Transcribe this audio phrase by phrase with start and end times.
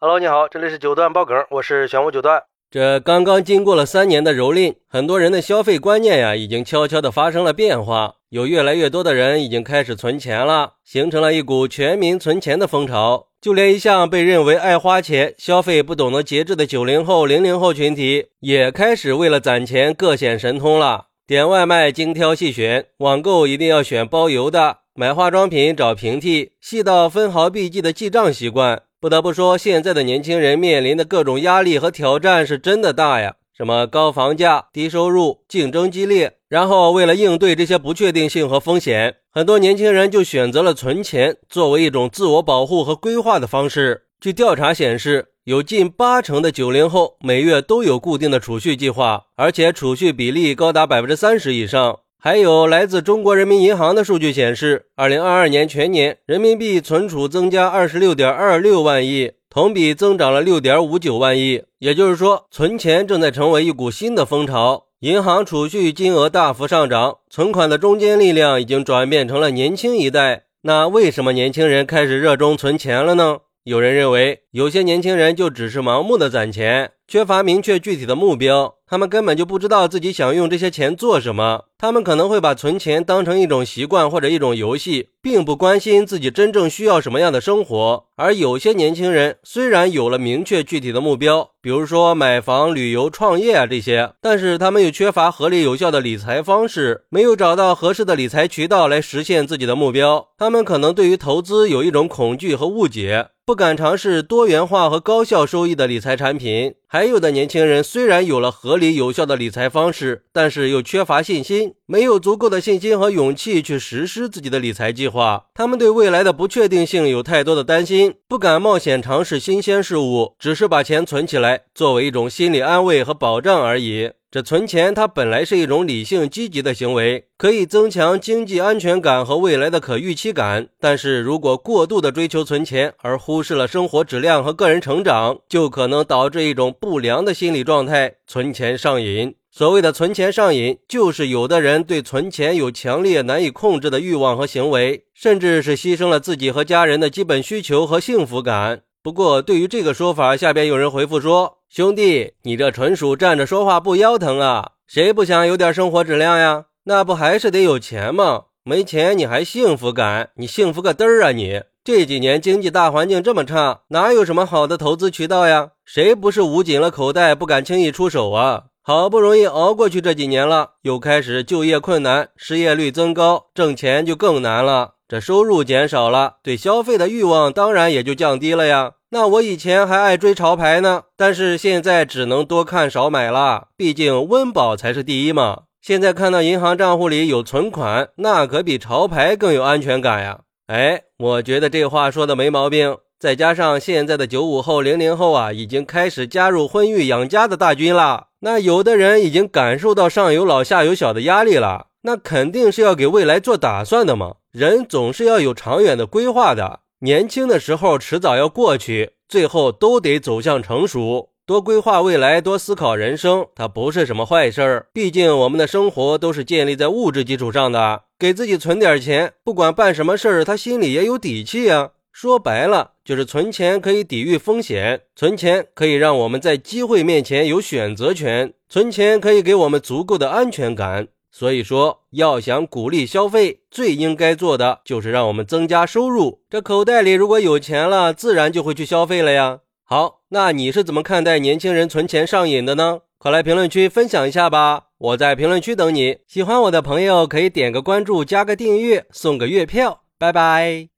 [0.00, 2.40] Hello，你好，这里是九段爆梗，我是玄武九段。
[2.70, 8.14] 这刚刚经过了三年的蹂躏，很多人的消费观念呀，已经悄悄的发生了变化。
[8.28, 13.26] 有越来越多的人已经开始存钱了，形成了一股全民存钱的风潮。
[13.40, 21.06] 就连一向被认为爱花钱、消费不懂得节制的九零后、零零后群体，也开始为了攒钱各显神通了。
[21.26, 28.82] 点外卖精挑细选，网购一定要选包邮的，买化妆品找平替，细到分毫必记的记账习惯。
[29.00, 33.36] 不得不说，现在的年轻人面临的各种压力和挑战是真的大呀！
[33.56, 44.06] 什么高房价、低收入、竞争激烈，然后为了应对这些不确定性和风险，很多年轻人就选择了存钱作为一种自我保护和规划的方式。
[44.20, 52.00] 据调查显示，有近八成的九零后每月都有固定的储蓄计划，而且储蓄比例高达百分之三十以上。
[52.20, 61.62] 还有来自中国人民银行的数据显示，二零二二年全年人民币存储增加二十六点二六万亿，同比增长了六点五九万亿。
[61.78, 70.46] 也就是说，存钱正在成为一股新的风潮，银行储蓄金额大幅上涨，存款的中坚力量已经转变成了年轻一代。
[70.62, 73.38] 那为什么年轻人开始热衷存钱了呢？
[73.68, 78.76] 有人认为，有些年轻人就只是盲目的攒钱，缺乏明确具体的目标。
[78.86, 88.06] 他们根本就不知道自己想用这些钱做什么，他们可能会把存钱当成一种习惯或者一种游戏，并不关心自己真正需要什么样的生活。
[88.16, 100.28] 而有些年轻人虽然有了明确具体的目标，比如说买房、旅游、创业啊这些，但是他们又缺乏合理有效的理财方式，没有找到合适的理财渠道来实现自己的目标。
[100.38, 103.28] 他们可能对于投资有一种恐惧和误解。
[103.48, 115.46] 不敢尝试多元化和高效收益的理财产品，还有的年轻人虽然有了合理有效的理财方式，但是又缺乏信心，没有足够的信心和勇气去实施自己的理财计划。
[115.54, 124.10] 他们对未来的不确定性有太多的担心，不敢冒险尝试新鲜事物，只是把钱存起来，作为一种心理安慰和保障而已。
[124.30, 130.68] 这存钱，它本来是一种理性积极的行为，可以增强经济安全感和未来的可预期感。
[130.78, 139.34] 但是如果过度的追求存钱，而忽视了生活质量和个人成长，就可能导致一种不良的心理状态——存钱上瘾。
[139.58, 148.82] 所谓的存钱上瘾，就是有的人对存钱有强烈难以控制的欲望和行为，甚至是牺牲了自己和家人的基本需求和幸福感。
[149.02, 151.58] 不过，对于这个说法，下边有人回复说。
[151.68, 154.74] 兄弟，你这纯属站着说话不腰疼啊！
[154.86, 156.66] 谁不想有点生活质量呀？
[156.84, 158.44] 那不还是得有钱吗？
[158.62, 160.30] 没钱你还幸福感？
[160.36, 161.32] 你幸福个嘚儿啊！
[161.32, 165.70] 你这几年经济大环境这么差，哪有什么好的投资渠道呀？
[165.84, 168.66] 谁不是捂紧了口袋，不敢轻易出手啊？
[168.88, 174.92] 好不容易熬过去这几年了，又开始就业困难，失业率增高，挣钱就更难了。
[175.06, 178.92] 这收入减少了，对消费的欲望当然也就降低了呀。
[179.10, 185.64] 那我以前还爱追潮牌呢，但是现在只能多看少买了，毕竟温饱才是第一嘛。
[185.82, 190.40] 现在看到银行账户里有存款，那可比潮牌更有安全感呀。
[190.68, 192.96] 哎，我觉得这话说的没毛病。
[193.20, 198.27] 再加上现在的九五后、零零后啊，已经开始加入婚育养家的大军了。
[198.40, 204.36] 那有的人已经感受到上有老下有小的压力了，那肯定是要给未来做打算的嘛。
[204.52, 206.80] 人总是要有长远的规划的。
[207.00, 211.30] 年轻的时候迟早要过去，最后都得走向成熟。
[211.46, 214.86] 多规划未来，多思考人生，它不是什么坏事儿。
[214.92, 221.90] 毕竟我们的生活都是建立在物质基础上的，给自己存点钱，不管办什么事儿，他心里也有底气啊。
[222.12, 231.08] 说白了，就是存钱可以抵御风险，存钱可以让我们在机会面前有选择权，存钱可以给我们足够的安全感。
[231.30, 236.40] 所以说，要想鼓励消费，最应该做的就是让我们增加收入。
[236.50, 239.60] 这口袋里如果有钱了，自然就会去消费了呀。
[239.84, 243.00] 好，那你是怎么看待年轻人存钱上瘾的呢？
[243.18, 244.86] 快来评论区分享一下吧！
[244.98, 246.18] 我在评论区等你。
[246.26, 250.02] 喜欢我的朋友可以点个关注，加个订阅，送个月票。
[250.18, 250.88] 拜拜。